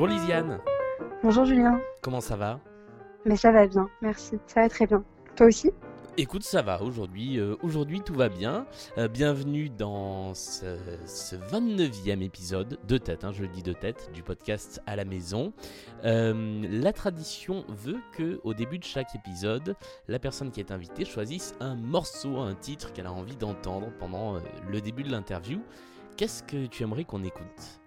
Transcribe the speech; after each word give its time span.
Bonjour 0.00 0.16
Lisiane. 0.18 0.58
Bonjour 1.22 1.44
Julien. 1.44 1.78
Comment 2.00 2.22
ça 2.22 2.34
va? 2.34 2.58
Mais 3.26 3.36
ça 3.36 3.52
va 3.52 3.66
bien, 3.66 3.86
merci. 4.00 4.38
Ça 4.46 4.62
va 4.62 4.68
très 4.70 4.86
bien. 4.86 5.04
Toi 5.36 5.48
aussi? 5.48 5.72
Écoute, 6.16 6.42
ça 6.42 6.62
va 6.62 6.80
aujourd'hui. 6.80 7.38
euh, 7.38 7.54
aujourd'hui, 7.62 8.00
tout 8.00 8.14
va 8.14 8.30
bien. 8.30 8.64
Euh, 8.96 9.08
bienvenue 9.08 9.68
dans 9.68 10.32
ce, 10.32 10.78
ce 11.04 11.36
29e 11.36 12.22
épisode 12.22 12.78
de 12.88 12.96
tête, 12.96 13.24
hein, 13.24 13.32
je 13.32 13.42
le 13.42 13.48
dis 13.48 13.62
de 13.62 13.74
tête, 13.74 14.10
du 14.14 14.22
podcast 14.22 14.80
à 14.86 14.96
la 14.96 15.04
maison. 15.04 15.52
Euh, 16.06 16.62
la 16.70 16.94
tradition 16.94 17.66
veut 17.68 18.00
que, 18.16 18.40
au 18.42 18.54
début 18.54 18.78
de 18.78 18.84
chaque 18.84 19.14
épisode, 19.14 19.76
la 20.08 20.18
personne 20.18 20.50
qui 20.50 20.60
est 20.60 20.70
invitée 20.72 21.04
choisisse 21.04 21.54
un 21.60 21.74
morceau, 21.74 22.38
un 22.38 22.54
titre 22.54 22.94
qu'elle 22.94 23.06
a 23.06 23.12
envie 23.12 23.36
d'entendre 23.36 23.88
pendant 23.98 24.38
le 24.66 24.80
début 24.80 25.02
de 25.02 25.10
l'interview. 25.10 25.60
Qu'est-ce 26.16 26.42
que 26.42 26.64
tu 26.68 26.84
aimerais 26.84 27.04
qu'on 27.04 27.22
écoute? 27.22 27.80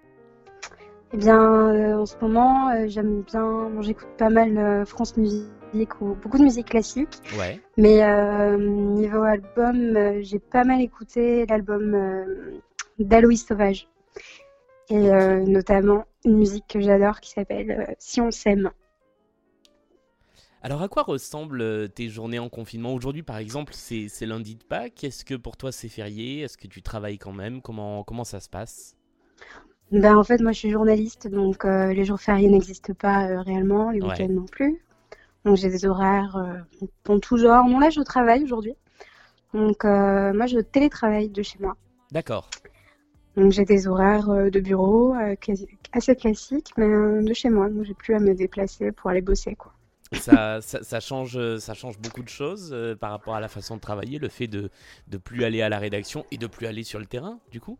Eh 1.14 1.18
bien, 1.18 1.40
euh, 1.40 2.00
en 2.00 2.06
ce 2.08 2.16
moment, 2.20 2.72
euh, 2.72 2.88
j'aime 2.88 3.22
bien. 3.22 3.70
Bon, 3.70 3.84
j'écoute 3.84 4.08
pas 4.18 4.32
mal 4.32 4.58
euh, 4.58 4.84
France 4.84 5.16
Musique 5.16 6.02
ou 6.02 6.16
beaucoup 6.16 6.40
de 6.40 6.44
musique 6.44 6.70
classique. 6.70 7.20
Ouais. 7.38 7.62
Mais 7.78 8.02
niveau 8.58 9.22
album, 9.22 10.22
j'ai 10.22 10.40
pas 10.40 10.64
mal 10.64 10.82
écouté 10.82 11.46
l'album 11.46 11.96
d'Aloïs 12.98 13.46
Sauvage. 13.46 13.88
Et 14.90 15.10
notamment 15.10 16.06
une 16.26 16.38
musique 16.38 16.66
que 16.68 16.80
j'adore 16.80 17.20
qui 17.20 17.32
s'appelle 17.32 17.96
Si 18.00 18.20
on 18.22 18.32
s'aime. 18.32 18.72
Alors, 20.62 20.82
à 20.82 20.88
quoi 20.88 21.04
ressemblent 21.04 21.90
tes 21.90 22.10
journées 22.10 22.40
en 22.40 22.50
confinement? 22.50 22.94
Aujourd'hui, 22.94 23.24
par 23.24 23.38
exemple, 23.38 23.74
c'est 23.76 24.08
c'est 24.08 24.26
lundi 24.26 24.56
de 24.56 24.64
Pâques. 24.64 25.04
Est-ce 25.04 25.26
que 25.26 25.36
pour 25.36 25.58
toi 25.58 25.72
c'est 25.72 25.90
férié? 25.90 26.42
Est-ce 26.42 26.58
que 26.58 26.68
tu 26.68 26.82
travailles 26.82 27.18
quand 27.18 27.34
même? 27.34 27.62
Comment, 27.62 28.04
comment 28.04 28.24
ça 28.24 28.40
se 28.40 28.50
passe? 28.50 28.96
Ben, 29.92 30.18
en 30.18 30.24
fait, 30.24 30.42
moi 30.42 30.52
je 30.52 30.58
suis 30.60 30.72
journaliste, 30.72 31.28
donc 31.28 31.64
euh, 31.66 31.94
les 31.94 32.04
jours 32.04 32.20
fériés 32.20 32.50
n'existent 32.50 32.94
pas 32.94 33.28
euh, 33.30 33.42
réellement, 33.42 33.92
les 33.92 34.02
Ouais. 34.02 34.08
week-ends 34.08 34.28
non 34.30 34.46
plus. 34.46 34.82
Donc 35.46 35.58
j'ai 35.58 35.70
des 35.70 35.86
horaires 35.86 36.38
euh, 36.38 36.88
dans 37.06 37.20
tout 37.20 37.38
genre. 37.38 37.66
Bon 37.66 37.80
là 37.80 37.90
je 37.92 38.02
travaille 38.02 38.44
aujourd'hui. 38.44 38.76
Donc 39.54 39.86
euh, 39.86 40.34
moi 40.34 40.48
je 40.48 40.60
télétravaille 40.60 41.30
de 41.30 41.44
chez 41.44 41.60
moi. 41.60 41.78
D'accord. 42.12 42.46
Donc 43.36 43.52
j'ai 43.52 43.64
des 43.64 43.88
horaires 43.88 44.28
euh, 44.32 44.50
de 44.50 44.60
bureau 44.60 45.14
euh, 45.14 45.36
assez 45.92 46.16
classiques, 46.16 46.72
mais 46.78 46.86
euh, 46.86 47.22
de 47.22 47.34
chez 47.36 47.52
moi. 47.52 47.70
Donc 47.70 47.84
j'ai 47.84 47.94
plus 47.94 48.16
à 48.16 48.20
me 48.20 48.34
déplacer 48.34 48.92
pour 48.92 49.12
aller 49.12 49.22
bosser 49.22 49.56
quoi. 49.56 49.72
Ça, 50.16 50.62
ça, 50.62 50.84
ça 50.84 51.00
change, 51.00 51.38
euh, 51.38 51.58
ça 51.60 51.74
change 51.74 51.98
beaucoup 51.98 52.22
de 52.22 52.30
choses 52.30 52.70
euh, 52.72 52.96
par 52.96 53.10
rapport 53.12 53.34
à 53.36 53.40
la 53.40 53.48
façon 53.48 53.76
de 53.78 53.82
travailler, 53.82 54.20
le 54.20 54.30
fait 54.30 54.48
de 54.48 54.70
de 55.08 55.18
plus 55.18 55.44
aller 55.44 55.62
à 55.64 55.70
la 55.70 55.80
rédaction 55.80 56.26
et 56.30 56.38
de 56.38 56.46
plus 56.48 56.68
aller 56.68 56.84
sur 56.84 57.00
le 57.00 57.08
terrain, 57.08 57.40
du 57.50 57.60
coup? 57.60 57.80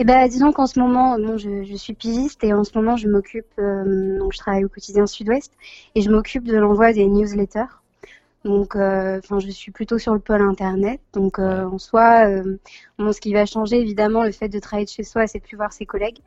Et 0.00 0.04
ben 0.04 0.28
disons 0.28 0.52
qu'en 0.52 0.68
ce 0.68 0.78
moment, 0.78 1.18
bon, 1.18 1.36
je, 1.36 1.64
je 1.64 1.74
suis 1.74 1.92
pigiste 1.92 2.44
et 2.44 2.54
en 2.54 2.62
ce 2.62 2.70
moment 2.78 2.96
je 2.96 3.08
m'occupe, 3.08 3.46
euh, 3.58 4.16
donc 4.18 4.32
je 4.32 4.38
travaille 4.38 4.64
au 4.64 4.68
quotidien 4.68 5.06
Sud-Ouest 5.06 5.52
et 5.96 6.02
je 6.02 6.10
m'occupe 6.10 6.44
de 6.44 6.56
l'envoi 6.56 6.92
des 6.92 7.04
newsletters. 7.06 7.66
Donc, 8.44 8.76
euh, 8.76 9.18
enfin, 9.18 9.40
je 9.40 9.50
suis 9.50 9.72
plutôt 9.72 9.98
sur 9.98 10.14
le 10.14 10.20
pôle 10.20 10.40
internet. 10.42 11.00
Donc, 11.12 11.40
euh, 11.40 11.64
en 11.64 11.76
soi, 11.78 12.24
bon, 12.96 13.12
ce 13.12 13.20
qui 13.20 13.34
va 13.34 13.44
changer 13.44 13.80
évidemment, 13.80 14.22
le 14.22 14.30
fait 14.30 14.48
de 14.48 14.60
travailler 14.60 14.86
de 14.86 14.90
chez 14.90 15.02
soi, 15.02 15.26
c'est 15.26 15.40
de 15.40 15.44
plus 15.44 15.56
voir 15.56 15.72
ses 15.72 15.84
collègues. 15.84 16.20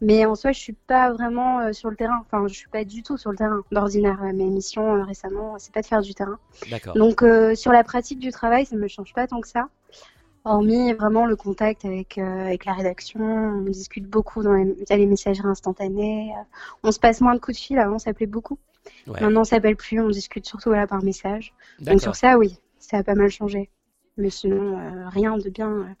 Mais 0.00 0.24
en 0.24 0.34
soi, 0.34 0.52
je 0.52 0.58
suis 0.58 0.72
pas 0.72 1.12
vraiment 1.12 1.70
sur 1.74 1.90
le 1.90 1.96
terrain. 1.96 2.18
Enfin, 2.22 2.48
je 2.48 2.54
suis 2.54 2.70
pas 2.70 2.84
du 2.84 3.02
tout 3.02 3.18
sur 3.18 3.30
le 3.30 3.36
terrain. 3.36 3.60
D'ordinaire, 3.70 4.18
mes 4.22 4.46
missions 4.46 5.04
récemment, 5.04 5.56
c'est 5.58 5.72
pas 5.72 5.82
de 5.82 5.86
faire 5.86 6.00
du 6.00 6.14
terrain. 6.14 6.38
D'accord. 6.70 6.94
Donc 6.94 7.22
sur 7.54 7.72
la 7.72 7.84
pratique 7.84 8.18
du 8.18 8.30
travail, 8.30 8.64
ça 8.64 8.74
me 8.74 8.88
change 8.88 9.12
pas 9.12 9.26
tant 9.26 9.42
que 9.42 9.48
ça. 9.48 9.68
Hormis 10.48 10.92
vraiment 10.94 11.26
le 11.26 11.36
contact 11.36 11.84
avec, 11.84 12.16
euh, 12.18 12.46
avec 12.46 12.64
la 12.64 12.72
rédaction, 12.72 13.20
on 13.20 13.60
discute 13.62 14.06
beaucoup 14.06 14.42
dans 14.42 14.52
les, 14.54 14.72
via 14.88 14.96
les 14.96 15.06
messageries 15.06 15.48
instantanées. 15.48 16.32
euh, 16.36 16.42
On 16.82 16.90
se 16.92 16.98
passe 16.98 17.20
moins 17.20 17.34
de 17.34 17.40
coups 17.40 17.56
de 17.58 17.62
fil, 17.62 17.78
avant 17.78 17.96
on 17.96 17.98
s'appelait 17.98 18.26
beaucoup. 18.26 18.58
Ouais. 19.06 19.20
Maintenant 19.20 19.42
on 19.42 19.44
s'appelle 19.44 19.76
plus, 19.76 20.00
on 20.00 20.08
discute 20.08 20.46
surtout 20.46 20.70
voilà, 20.70 20.86
par 20.86 21.02
message. 21.04 21.52
Donc 21.80 22.00
sur 22.00 22.16
ça, 22.16 22.38
oui, 22.38 22.58
ça 22.78 22.98
a 22.98 23.02
pas 23.02 23.14
mal 23.14 23.28
changé. 23.30 23.68
Mais 24.16 24.30
sinon, 24.30 24.78
euh, 24.78 25.08
rien 25.08 25.36
de 25.36 25.50
bien, 25.50 25.94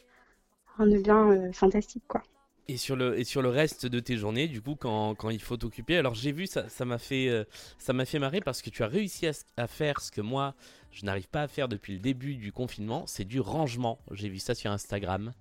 rien 0.78 0.86
de 0.86 0.98
bien 0.98 1.52
fantastique 1.52 2.04
quoi. 2.08 2.22
Et 2.70 2.76
sur 2.76 2.96
le 2.96 3.18
et 3.18 3.24
sur 3.24 3.40
le 3.40 3.48
reste 3.48 3.86
de 3.86 3.98
tes 3.98 4.18
journées, 4.18 4.46
du 4.46 4.60
coup, 4.60 4.76
quand, 4.76 5.14
quand 5.14 5.30
il 5.30 5.40
faut 5.40 5.56
t'occuper, 5.56 5.96
alors 5.96 6.14
j'ai 6.14 6.32
vu 6.32 6.46
ça, 6.46 6.68
ça 6.68 6.84
m'a 6.84 6.98
fait 6.98 7.28
euh, 7.28 7.44
ça 7.78 7.94
m'a 7.94 8.04
fait 8.04 8.18
marrer 8.18 8.40
parce 8.40 8.60
que 8.60 8.68
tu 8.68 8.82
as 8.82 8.86
réussi 8.86 9.26
à, 9.56 9.66
faire 9.66 10.02
ce 10.02 10.10
que 10.10 10.20
moi 10.20 10.54
je 10.92 11.06
n'arrive 11.06 11.28
pas 11.28 11.42
à 11.42 11.48
faire 11.48 11.68
depuis 11.68 11.94
le 11.94 11.98
début 11.98 12.34
du 12.34 12.52
confinement, 12.52 13.06
c'est 13.06 13.24
du 13.24 13.40
rangement. 13.40 13.98
J'ai 14.10 14.28
vu 14.28 14.38
ça 14.38 14.54
sur 14.54 14.70
Instagram. 14.70 15.32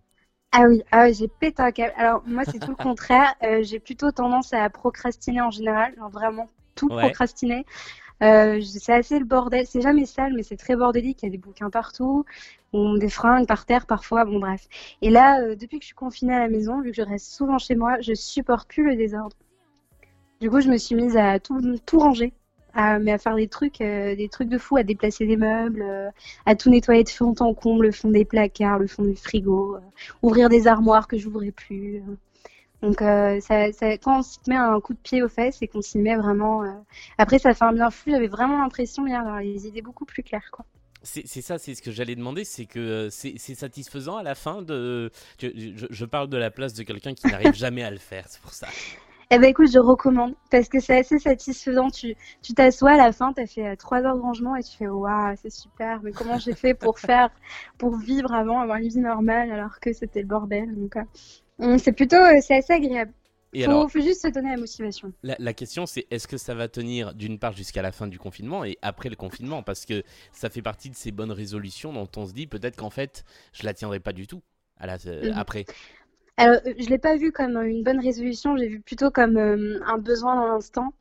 Ah 0.54 0.64
oui, 0.70 0.82
ah 0.92 1.04
oui, 1.04 1.14
j'ai 1.14 1.28
pété 1.28 1.62
un 1.62 1.72
câble. 1.74 1.94
Alors 1.98 2.24
moi 2.26 2.44
c'est 2.46 2.60
tout 2.60 2.72
le 2.72 2.76
contraire. 2.84 3.36
Euh, 3.44 3.62
j'ai 3.62 3.80
plutôt 3.80 4.10
tendance 4.12 4.54
à 4.54 4.70
procrastiner 4.70 5.42
en 5.42 5.52
général, 5.52 5.94
genre 5.98 6.10
vraiment 6.10 6.48
tout 6.76 6.90
Ouais. 6.90 7.02
procrastiner. 7.02 7.66
Euh, 8.24 8.62
c'est 8.62 8.94
assez 8.94 9.20
le 9.20 9.26
bordel. 9.26 9.66
C'est 9.68 9.82
jamais 9.82 10.06
sale, 10.06 10.34
mais 10.36 10.44
c'est 10.44 10.58
très 10.58 10.76
bordélique. 10.76 11.22
Il 11.24 11.26
y 11.28 11.30
a 11.30 11.32
des 11.32 11.38
bouquins 11.38 11.70
partout, 11.70 12.26
ou 12.74 12.98
des 12.98 13.10
fringues 13.10 13.48
par 13.48 13.66
terre 13.66 13.86
parfois. 13.86 14.26
Bon 14.26 14.40
bref. 14.40 14.68
Et 15.02 15.10
là, 15.10 15.42
euh, 15.42 15.56
depuis 15.56 15.80
que 15.80 15.84
je 15.84 15.88
suis 15.88 15.96
confinée 15.96 16.34
à 16.36 16.40
la 16.40 16.50
maison, 16.50 16.82
vu 16.82 16.92
que 16.92 16.98
je 16.98 17.02
reste 17.02 17.28
souvent 17.32 17.58
chez 17.60 17.76
moi, 17.76 18.00
je 18.02 18.14
supporte 18.14 18.68
plus 18.68 18.84
le 18.84 18.96
désordre. 18.96 19.36
Du 20.42 20.50
coup, 20.50 20.62
je 20.62 20.70
me 20.70 20.78
suis 20.78 20.96
mise 20.96 21.18
à 21.18 21.40
tout, 21.40 21.60
tout 21.86 22.00
ranger. 22.00 22.34
À, 22.74 23.00
mais 23.00 23.12
à 23.12 23.18
faire 23.18 23.36
des 23.36 23.48
trucs, 23.48 23.82
euh, 23.82 24.16
des 24.16 24.30
trucs 24.30 24.50
de 24.50 24.60
fou, 24.60 24.78
à 24.78 24.84
déplacer 24.84 25.26
des 25.26 25.38
meubles, 25.38 25.82
euh, 25.82 26.12
à 26.46 26.56
tout 26.56 26.70
nettoyer 26.70 27.04
de 27.04 27.10
fond 27.10 27.34
en 27.40 27.54
comble, 27.56 27.86
le 27.88 27.92
fond 27.92 28.12
des 28.12 28.24
placards, 28.24 28.78
le 28.78 28.86
fond 28.86 29.04
du 29.04 29.16
frigo, 29.16 29.76
euh, 29.78 29.80
ouvrir 30.22 30.48
des 30.48 30.68
armoires 30.68 31.08
que 31.08 31.18
j'ouvrais 31.18 31.52
plus. 31.52 32.04
Donc 32.82 33.02
euh, 33.02 33.40
ça, 33.42 33.72
ça- 33.74 33.98
quand 33.98 34.20
on 34.20 34.22
s'y 34.24 34.40
met 34.48 34.56
un 34.56 34.80
coup 34.80 34.94
de 34.94 35.00
pied 35.00 35.24
aux 35.24 35.30
fesses 35.30 35.62
et 35.62 35.68
qu'on 35.68 35.82
s'y 35.82 35.98
met 35.98 36.16
vraiment, 36.16 36.64
euh, 36.64 36.72
après 37.18 37.40
ça 37.40 37.54
fait 37.54 37.66
un 37.66 37.74
bien 37.74 37.90
fou. 37.90 38.10
J'avais 38.12 38.28
vraiment 38.28 38.60
l'impression 38.60 39.06
hier 39.08 39.20
d'avoir 39.24 39.42
les 39.42 39.68
idées 39.68 39.82
beaucoup 39.82 40.06
plus 40.06 40.24
claires, 40.24 40.50
quoi. 40.52 40.66
C'est 41.04 41.26
ça, 41.42 41.58
c'est 41.58 41.74
ce 41.76 41.82
que 41.82 41.92
j'allais 41.92 42.16
demander, 42.16 42.44
c'est 42.44 42.66
que 42.66 42.80
euh, 42.80 43.10
c'est 43.10 43.38
satisfaisant 43.56 44.18
à 44.18 44.24
la 44.24 44.36
fin 44.36 44.62
de. 44.62 45.12
Je, 45.40 45.48
je- 45.56 45.86
je 45.90 46.06
parle 46.06 46.28
de 46.28 46.38
la 46.38 46.52
place 46.52 46.74
de 46.74 46.84
quelqu'un 46.84 47.14
qui 47.14 47.28
n'arrive 47.28 47.54
jamais 47.56 47.84
à 47.84 47.92
le 47.92 47.98
faire, 47.98 48.26
c'est 48.28 48.42
pour 48.42 48.52
ça. 48.54 48.68
Eh 49.30 49.38
ben 49.40 49.46
écoute, 49.50 49.70
je 49.72 49.80
recommande 49.80 50.36
parce 50.52 50.70
que 50.70 50.80
c'est 50.80 50.98
assez 51.00 51.20
satisfaisant. 51.20 51.90
Tu 51.90 52.16
tu 52.42 52.54
t'assois 52.54 52.92
à 52.92 52.98
la 52.98 53.12
fin, 53.12 53.32
t'as 53.34 53.46
fait 53.46 53.76
trois 53.78 54.02
heures 54.02 54.16
de 54.16 54.22
rangement 54.22 54.56
et 54.56 54.64
tu 54.64 54.76
fais 54.76 54.88
waouh, 54.88 55.36
c'est 55.42 55.50
super. 55.52 56.02
Mais 56.02 56.12
comment 56.12 56.38
j'ai 56.40 56.56
fait 56.56 56.74
pour 56.74 56.98
faire, 57.00 57.30
pour 57.78 57.96
vivre 57.98 58.34
avant, 58.34 58.60
avoir 58.60 58.78
une 58.78 58.88
vie 58.88 59.00
normale 59.00 59.52
alors 59.52 59.80
que 59.80 59.94
c'était 59.94 60.22
le 60.22 60.28
bordel. 60.28 60.74
Donc 60.76 60.96
c'est 61.78 61.92
plutôt, 61.94 62.16
euh, 62.18 62.40
c'est 62.42 62.56
assez 62.58 62.74
agréable. 62.74 63.14
Et 63.54 63.64
Faut, 63.64 63.72
alors, 63.72 63.90
faut 63.90 64.00
juste 64.02 64.22
se 64.24 64.28
donner 64.30 64.50
la 64.52 64.58
motivation. 64.58 65.14
la, 65.24 65.36
la 65.40 65.54
question 65.54 65.86
c'est 65.86 66.06
est-ce 66.12 66.28
que 66.28 66.38
ça 66.38 66.54
va 66.54 66.68
tenir 66.68 67.14
d'une 67.16 67.40
part 67.40 67.54
jusqu'à 67.54 67.82
la 67.82 67.92
fin 67.92 68.08
du 68.08 68.20
confinement 68.20 68.64
et 68.66 68.78
après 68.82 69.10
le 69.10 69.16
confinement? 69.16 69.64
Parce 69.64 69.86
que 69.86 70.04
ça 70.32 70.50
fait 70.50 70.62
partie 70.62 70.90
de 70.90 70.96
ces 70.96 71.12
bonnes 71.12 71.32
résolutions 71.32 71.94
dont 71.94 72.10
on 72.18 72.26
se 72.28 72.34
dit 72.34 72.48
peut-être 72.48 72.76
qu'en 72.78 72.90
fait 72.90 73.24
je 73.54 73.64
la 73.66 73.74
tiendrai 73.74 74.00
pas 74.00 74.14
du 74.14 74.28
tout 74.28 74.44
à 74.78 74.86
la, 74.88 74.98
euh, 75.08 75.32
Mhm. 75.32 75.34
après. 75.34 75.68
Alors, 76.38 76.60
euh, 76.66 76.74
je 76.80 76.90
l'ai 76.90 76.98
pas 77.00 77.16
vu 77.18 77.32
comme 77.32 77.58
une 77.64 77.84
bonne 77.84 78.00
résolution, 78.00 78.58
j'ai 78.58 78.68
vu 78.68 78.80
plutôt 78.82 79.12
comme 79.12 79.38
euh, 79.38 79.80
un 79.86 79.98
besoin 79.98 80.36
dans 80.36 80.48
l'instant. 80.48 80.94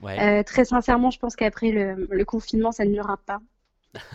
Ouais. 0.00 0.20
Euh, 0.20 0.42
très 0.44 0.64
sincèrement, 0.66 1.10
je 1.10 1.18
pense 1.20 1.36
qu'après 1.36 1.70
le, 1.72 2.06
le 2.10 2.24
confinement, 2.24 2.72
ça 2.72 2.84
ne 2.86 2.92
durera 2.92 3.18
pas. 3.18 3.40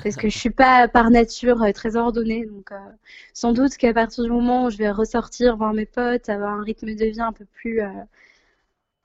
Parce 0.04 0.16
que 0.16 0.30
je 0.30 0.38
suis 0.38 0.50
pas 0.50 0.88
par 0.88 1.10
nature 1.10 1.62
euh, 1.64 1.72
très 1.72 1.96
ordonnée, 1.96 2.46
donc 2.46 2.72
euh, 2.72 2.78
sans 3.34 3.54
doute 3.54 3.76
qu'à 3.78 3.94
partir 3.94 4.24
du 4.24 4.30
moment 4.30 4.66
où 4.66 4.70
je 4.70 4.78
vais 4.78 4.90
ressortir 4.92 5.58
voir 5.58 5.74
mes 5.74 5.86
potes, 5.86 6.30
avoir 6.30 6.54
un 6.54 6.64
rythme 6.64 6.96
de 6.96 7.06
vie 7.06 7.22
un 7.22 7.34
peu 7.34 7.46
plus, 7.46 7.82
euh, 7.82 7.90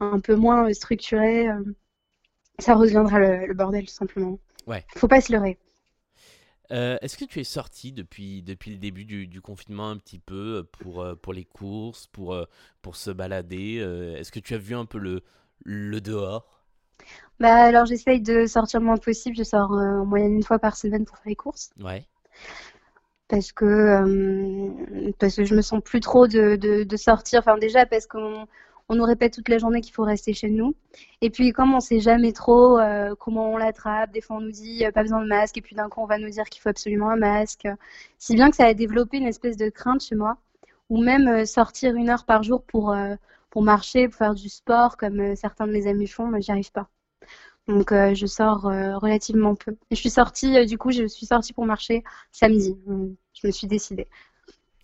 un 0.01 0.21
peu 0.21 0.37
moins 0.37 0.73
structuré, 0.73 1.49
euh, 1.49 1.63
ça 2.59 2.75
reviendra 2.75 3.19
le, 3.19 3.47
le 3.47 3.55
bordel 3.55 3.87
tout 3.87 3.93
simplement. 3.93 4.39
Ouais. 4.67 4.85
Faut 4.97 5.09
pas 5.09 5.21
se 5.21 5.33
leurrer. 5.33 5.59
Est-ce 6.71 7.17
que 7.17 7.25
tu 7.25 7.41
es 7.41 7.45
sorti 7.45 7.93
depuis, 7.93 8.43
depuis 8.43 8.73
le 8.73 8.79
début 8.79 9.05
du, 9.05 9.27
du 9.29 9.41
confinement 9.41 9.91
un 9.91 9.97
petit 9.97 10.19
peu 10.19 10.67
pour, 10.81 11.07
pour 11.23 11.33
les 11.33 11.45
courses, 11.45 12.09
pour, 12.09 12.37
pour 12.83 12.97
se 12.97 13.11
balader 13.11 13.77
Est-ce 14.19 14.33
que 14.33 14.41
tu 14.41 14.55
as 14.55 14.59
vu 14.59 14.75
un 14.75 14.85
peu 14.85 14.99
le, 14.99 15.23
le 15.65 16.01
dehors? 16.01 16.64
Bah 17.41 17.55
alors 17.65 17.87
j'essaye 17.87 18.21
de 18.21 18.47
sortir 18.47 18.81
le 18.81 18.87
moins 18.87 18.97
possible. 18.97 19.37
Je 19.37 19.43
sors 19.45 19.73
euh, 19.73 20.01
en 20.01 20.07
moyenne 20.07 20.35
une 20.35 20.43
fois 20.43 20.59
par 20.59 20.77
semaine 20.77 21.05
pour 21.05 21.17
faire 21.19 21.29
les 21.29 21.37
courses. 21.37 21.71
Ouais. 21.81 22.07
parce 23.29 23.53
que 23.53 23.65
euh, 23.65 25.13
parce 25.19 25.37
que 25.37 25.45
je 25.45 25.55
me 25.55 25.63
sens 25.63 25.83
plus 25.83 26.01
trop 26.01 26.27
de, 26.29 26.57
de, 26.57 26.85
de 26.85 26.97
sortir. 26.97 27.41
Enfin 27.41 27.59
déjà 27.59 27.87
parce 27.87 28.07
qu'on 28.07 28.47
on 28.89 28.95
nous 28.97 29.05
répète 29.05 29.33
toute 29.35 29.49
la 29.49 29.59
journée 29.59 29.81
qu'il 29.81 29.95
faut 29.95 30.05
rester 30.05 30.35
chez 30.35 30.51
nous. 30.51 30.75
Et 31.23 31.31
puis 31.31 31.53
comme 31.53 31.75
on 31.75 31.81
sait 31.81 32.01
jamais 32.01 32.33
trop 32.33 32.79
euh, 32.79 33.15
comment 33.19 33.53
on 33.53 33.57
l'attrape, 33.57 34.13
des 34.13 34.21
fois 34.21 34.37
on 34.37 34.41
nous 34.41 34.51
dit 34.53 34.85
euh, 34.85 34.93
pas 34.93 35.03
besoin 35.03 35.23
de 35.23 35.29
masque 35.29 35.57
et 35.59 35.63
puis 35.63 35.75
d'un 35.77 35.89
coup 35.89 36.01
on 36.03 36.07
va 36.07 36.19
nous 36.19 36.29
dire 36.31 36.45
qu'il 36.51 36.61
faut 36.63 36.69
absolument 36.69 37.11
un 37.11 37.17
masque. 37.17 37.67
Si 38.19 38.35
bien 38.35 38.51
que 38.51 38.57
ça 38.57 38.67
a 38.67 38.75
développé 38.75 39.17
une 39.19 39.27
espèce 39.27 39.57
de 39.57 39.69
crainte 39.71 40.03
chez 40.03 40.15
moi, 40.17 40.37
ou 40.91 41.03
même 41.03 41.47
sortir 41.47 41.95
une 41.97 42.11
heure 42.11 42.25
par 42.27 42.43
jour 42.43 42.63
pour 42.65 42.95
pour 43.51 43.63
marcher, 43.63 44.09
pour 44.09 44.19
faire 44.19 44.35
du 44.35 44.49
sport 44.49 44.97
comme 44.99 45.35
certains 45.37 45.67
de 45.67 45.73
mes 45.73 45.87
amis 45.87 46.07
font, 46.09 46.27
moi 46.27 46.41
j'y 46.41 46.51
arrive 46.53 46.73
pas. 46.73 46.89
Donc 47.67 47.93
euh, 47.93 48.15
je 48.15 48.27
sors 48.27 48.67
euh, 48.67 48.99
relativement 48.99 49.55
peu. 49.55 49.77
Je 49.91 49.97
suis 49.97 50.11
sortie, 50.11 50.57
euh, 50.57 50.65
du 50.67 50.77
coup, 50.77 50.91
je 50.91 51.07
suis 51.07 51.27
sortie 51.27 51.53
pour 51.53 51.65
marcher 51.65 52.05
samedi. 52.31 52.77
Mm, 52.87 53.15
Je 53.35 53.47
me 53.47 53.53
suis 53.53 53.67
décidée. 53.67 54.07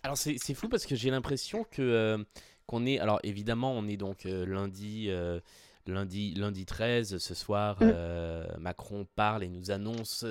Alors 0.03 0.17
c'est 0.17 0.37
c'est 0.41 0.55
fou 0.55 0.67
parce 0.67 0.85
que 0.87 0.95
j'ai 0.95 1.11
l'impression 1.11 1.63
que 1.69 2.25
qu'on 2.65 2.85
est 2.87 2.97
alors 2.97 3.19
évidemment 3.23 3.73
on 3.73 3.87
est 3.87 3.97
donc 3.97 4.23
lundi 4.23 5.09
lundi, 5.85 6.33
lundi 6.33 6.65
13, 6.65 7.17
ce 7.17 7.33
soir, 7.35 7.77
Mm. 7.81 8.59
Macron 8.59 9.07
parle 9.15 9.43
et 9.43 9.49
nous 9.49 9.69
annonce 9.69 10.25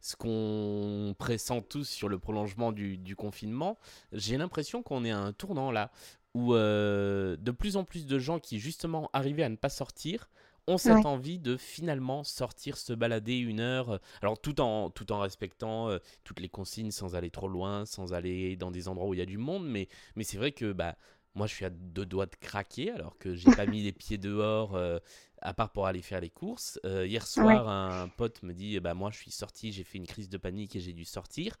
ce 0.00 0.16
qu'on 0.16 1.14
pressent 1.18 1.62
tous 1.68 1.88
sur 1.88 2.08
le 2.08 2.18
prolongement 2.18 2.70
du, 2.70 2.96
du 2.96 3.16
confinement. 3.16 3.76
J'ai 4.12 4.36
l'impression 4.36 4.82
qu'on 4.82 5.04
est 5.04 5.10
à 5.10 5.18
un 5.18 5.32
tournant 5.32 5.72
là, 5.72 5.90
où 6.34 6.54
de 6.54 7.50
plus 7.50 7.76
en 7.76 7.82
plus 7.82 8.06
de 8.06 8.20
gens 8.20 8.38
qui 8.38 8.60
justement 8.60 9.10
arrivaient 9.12 9.42
à 9.42 9.48
ne 9.48 9.56
pas 9.56 9.68
sortir 9.68 10.28
ont 10.68 10.78
cette 10.78 11.04
Ouais. 11.04 11.06
envie 11.06 11.38
de 11.38 11.56
finalement 11.56 12.24
sortir, 12.24 12.76
se 12.78 12.92
balader 12.92 13.38
une 13.38 13.60
heure, 13.60 13.90
euh, 13.90 13.98
alors 14.22 14.40
tout 14.40 14.60
en, 14.60 14.90
tout 14.90 15.10
en 15.12 15.20
respectant 15.20 15.88
euh, 15.88 15.98
toutes 16.24 16.40
les 16.40 16.48
consignes 16.48 16.90
sans 16.92 17.14
aller 17.16 17.30
trop 17.30 17.48
loin, 17.48 17.84
sans 17.86 18.12
aller 18.14 18.56
dans 18.56 18.70
des 18.70 18.88
endroits 18.88 19.08
où 19.08 19.14
il 19.14 19.18
y 19.18 19.22
a 19.22 19.26
du 19.26 19.38
monde, 19.38 19.66
mais, 19.68 19.88
mais 20.16 20.24
c'est 20.24 20.36
vrai 20.38 20.52
que 20.52 20.72
bah, 20.72 20.96
moi 21.34 21.46
je 21.46 21.54
suis 21.54 21.64
à 21.64 21.70
deux 21.70 22.06
doigts 22.06 22.26
de 22.26 22.36
craquer 22.36 22.90
alors 22.92 23.16
que 23.18 23.34
j'ai 23.34 23.50
pas 23.50 23.66
mis 23.66 23.82
les 23.82 23.92
pieds 23.92 24.18
dehors 24.18 24.74
euh, 24.76 24.98
à 25.40 25.54
part 25.54 25.72
pour 25.72 25.86
aller 25.86 26.02
faire 26.02 26.20
les 26.20 26.30
courses. 26.30 26.78
Euh, 26.86 27.06
hier 27.06 27.26
Ouais. 27.36 27.62
soir, 27.62 27.68
un 27.68 28.08
pote 28.08 28.42
me 28.42 28.52
dit 28.54 28.78
bah, 28.80 28.94
Moi 28.94 29.10
je 29.10 29.16
suis 29.18 29.30
sorti, 29.30 29.72
j'ai 29.72 29.84
fait 29.84 29.98
une 29.98 30.06
crise 30.06 30.28
de 30.28 30.36
panique 30.38 30.76
et 30.76 30.80
j'ai 30.80 30.92
dû 30.92 31.04
sortir. 31.04 31.56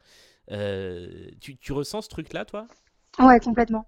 Euh, 0.50 1.30
tu, 1.40 1.56
tu 1.56 1.72
ressens 1.72 2.02
ce 2.02 2.08
truc-là, 2.08 2.44
toi? 2.44 2.68
Ouais, 3.18 3.40
complètement. 3.40 3.86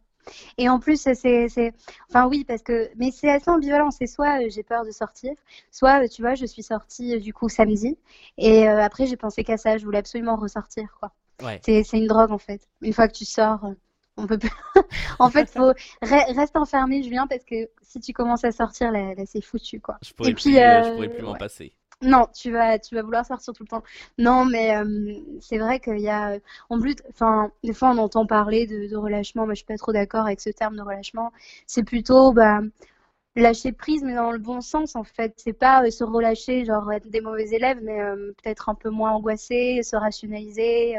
Et 0.59 0.69
en 0.69 0.79
plus, 0.81 1.00
c'est, 1.00 1.49
c'est, 1.49 1.73
enfin 2.09 2.26
oui, 2.29 2.44
parce 2.44 2.62
que, 2.62 2.91
mais 2.97 3.11
c'est 3.11 3.31
assez 3.31 3.50
ambivalent. 3.50 3.91
C'est 3.91 4.06
soit 4.06 4.43
euh, 4.44 4.49
j'ai 4.50 4.62
peur 4.62 4.85
de 4.85 4.91
sortir, 4.91 5.32
soit, 5.71 6.05
euh, 6.05 6.09
tu 6.09 6.23
vois, 6.23 6.35
je 6.35 6.47
suis 6.47 6.62
sortie 6.62 7.15
euh, 7.17 7.21
du 7.21 7.32
coup 7.32 7.49
samedi, 7.49 7.97
et 8.38 8.67
après 8.67 9.06
j'ai 9.06 9.17
pensé 9.17 9.44
qu'à 9.44 9.56
ça. 9.56 9.79
Je 9.79 9.85
voulais 9.85 9.99
absolument 9.99 10.37
ressortir, 10.37 10.94
quoi. 11.00 11.12
Ouais. 11.43 11.61
C'est, 11.62 11.82
c'est 11.85 11.99
une 11.99 12.06
drogue 12.06 12.31
en 12.32 12.38
fait. 12.38 12.69
Une 12.82 12.93
fois 12.93 13.09
que 13.09 13.15
tu 13.15 13.25
sors, 13.25 13.65
on 14.17 14.26
peut 14.26 14.38
plus. 14.38 14.50
En 15.19 15.31
fait, 15.31 15.49
faut 15.50 15.73
re- 16.03 16.37
reste 16.37 16.56
enfermé, 16.56 17.03
Julien, 17.03 17.26
parce 17.26 17.44
que 17.44 17.69
si 17.82 18.00
tu 18.00 18.12
commences 18.12 18.44
à 18.44 18.53
sortir, 18.53 18.91
là, 18.93 19.15
là, 19.15 19.25
c'est 19.26 19.41
foutu, 19.41 19.81
quoi. 19.81 19.99
Je 20.03 20.12
pourrais 20.12 20.31
Et 20.31 20.35
puis, 20.35 20.55
plus, 20.55 20.59
euh, 20.59 20.82
je 20.82 20.91
pourrais 20.91 21.09
plus 21.09 21.23
m'en 21.23 21.32
ouais. 21.32 21.38
passer. 21.38 21.73
Non, 22.05 22.27
tu 22.35 22.51
vas, 22.53 22.79
tu 22.79 22.95
vas 22.95 23.03
vouloir 23.03 23.25
sortir 23.27 23.53
tout 23.55 23.62
le 23.62 23.69
temps. 23.69 23.83
Non, 24.19 24.45
mais 24.45 24.77
euh, 24.77 25.15
c'est 25.41 25.59
vrai 25.59 25.81
qu'il 25.81 25.99
y 26.01 26.09
a, 26.09 26.39
en 26.71 26.79
plus, 26.81 26.95
enfin, 27.11 27.51
des 27.62 27.73
fois 27.73 27.91
on 27.91 27.99
entend 27.99 28.27
parler 28.27 28.67
de, 28.67 28.89
de 28.89 28.97
relâchement. 28.97 29.45
Moi, 29.47 29.55
je 29.55 29.59
suis 29.59 29.67
pas 29.67 29.77
trop 29.79 29.93
d'accord 29.93 30.27
avec 30.27 30.41
ce 30.41 30.51
terme 30.51 30.77
de 30.77 30.83
relâchement. 30.83 31.33
C'est 31.67 31.85
plutôt, 31.85 32.33
bah, 32.33 32.61
lâcher 33.37 33.73
prise, 33.73 34.03
mais 34.05 34.15
dans 34.17 34.33
le 34.33 34.39
bon 34.39 34.61
sens, 34.62 34.97
en 34.97 35.05
fait. 35.05 35.35
C'est 35.39 35.53
pas 35.55 35.85
euh, 35.85 35.91
se 35.91 36.05
relâcher, 36.05 36.65
genre 36.67 36.93
être 36.93 37.09
des 37.11 37.21
mauvais 37.23 37.49
élèves, 37.51 37.81
mais 37.83 38.01
euh, 38.01 38.33
peut-être 38.43 38.69
un 38.71 38.75
peu 38.77 38.91
moins 38.91 39.12
angoissé, 39.12 39.83
se 39.85 39.97
rationaliser, 39.97 40.97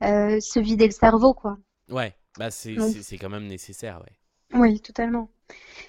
se 0.00 0.60
vider 0.60 0.86
le 0.86 0.92
cerveau, 0.92 1.34
quoi. 1.34 1.58
Ouais, 1.88 2.14
bah 2.36 2.50
c'est 2.50 2.78
Donc, 2.78 2.90
c'est- 2.90 3.02
c'est 3.02 3.18
quand 3.18 3.30
même 3.30 3.46
nécessaire, 3.46 4.00
ouais. 4.02 4.16
Oui, 4.54 4.80
totalement. 4.80 5.30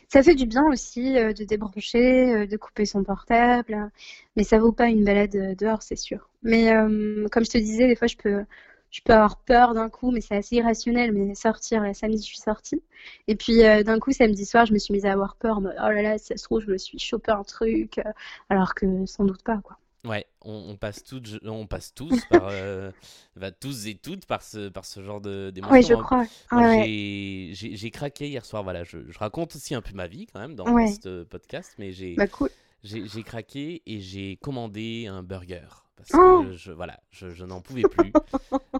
Ça 0.09 0.23
fait 0.23 0.35
du 0.35 0.45
bien 0.47 0.65
aussi 0.67 1.17
euh, 1.17 1.33
de 1.33 1.43
débrancher, 1.45 2.33
euh, 2.33 2.47
de 2.47 2.57
couper 2.57 2.85
son 2.85 3.03
portable, 3.03 3.73
euh, 3.75 3.87
mais 4.35 4.43
ça 4.43 4.59
vaut 4.59 4.71
pas 4.73 4.87
une 4.89 5.03
balade 5.05 5.35
euh, 5.35 5.55
dehors, 5.55 5.83
c'est 5.83 5.95
sûr. 5.97 6.29
Mais 6.43 6.73
euh, 6.75 7.27
comme 7.31 7.45
je 7.45 7.51
te 7.51 7.57
disais, 7.59 7.87
des 7.87 7.95
fois 7.95 8.07
je 8.07 8.17
peux, 8.17 8.45
je 8.91 9.01
peux 9.03 9.13
avoir 9.13 9.39
peur 9.39 9.73
d'un 9.75 9.89
coup, 9.89 10.11
mais 10.11 10.21
c'est 10.21 10.35
assez 10.37 10.57
irrationnel. 10.57 11.13
Mais 11.13 11.35
sortir, 11.35 11.83
là, 11.83 11.93
samedi, 11.93 12.19
je 12.19 12.27
suis 12.27 12.37
sortie. 12.39 12.83
Et 13.27 13.35
puis 13.35 13.63
euh, 13.65 13.83
d'un 13.83 13.99
coup, 13.99 14.11
samedi 14.13 14.45
soir, 14.45 14.65
je 14.65 14.73
me 14.73 14.79
suis 14.79 14.93
mise 14.93 15.05
à 15.05 15.13
avoir 15.13 15.35
peur. 15.37 15.59
oh 15.63 15.65
là 15.65 16.01
là, 16.03 16.17
si 16.19 16.27
ça 16.27 16.37
se 16.37 16.43
trouve, 16.45 16.61
je 16.61 16.71
me 16.71 16.77
suis 16.77 16.99
chopé 16.99 17.31
un 17.31 17.43
truc, 17.43 17.99
euh, 17.99 18.11
alors 18.49 18.75
que 18.75 19.05
sans 19.07 19.25
doute 19.25 19.43
pas, 19.43 19.59
quoi. 19.63 19.77
Ouais, 20.05 20.25
on, 20.41 20.53
on 20.69 20.75
passe 20.77 21.03
toutes, 21.03 21.27
je- 21.27 21.47
on 21.47 21.65
passe 21.67 21.93
tous 21.93 22.23
par, 22.29 22.47
euh, 22.51 22.91
bah, 23.35 23.51
tous 23.51 23.87
et 23.87 23.95
toutes 23.95 24.25
par 24.25 24.41
ce, 24.43 24.69
par 24.69 24.85
ce 24.85 25.03
genre 25.03 25.19
de- 25.19 25.51
Oui, 25.71 25.81
je. 25.83 25.93
Moi, 25.93 26.03
crois. 26.03 26.25
Ouais, 26.51 26.77
ouais, 26.77 27.51
j'ai, 27.53 27.91
craqué 27.91 28.27
hier 28.29 28.45
soir. 28.45 28.63
Voilà, 28.63 28.83
je, 28.83 28.99
je 29.09 29.17
raconte 29.19 29.55
aussi 29.55 29.73
un 29.75 29.81
peu 29.81 29.93
ma 29.93 30.07
vie 30.07 30.27
quand 30.27 30.39
même 30.39 30.55
dans, 30.55 30.71
ouais. 30.71 30.93
ce 31.03 31.23
podcast, 31.23 31.73
mais 31.79 31.91
j'ai, 31.91 32.15
Bah 32.15 32.27
cool. 32.27 32.49
j'ai, 32.83 33.07
j'ai 33.07 33.23
craqué 33.23 33.81
et 33.85 33.99
j'ai 33.99 34.37
commandé 34.37 35.07
un 35.07 35.23
burger 35.23 35.67
parce 35.95 36.11
Oh! 36.13 36.43
que 36.43 36.51
je, 36.53 36.71
voilà, 36.71 36.99
je, 37.09 37.29
je 37.29 37.45
n'en 37.45 37.61
pouvais 37.61 37.83
plus. 37.83 38.11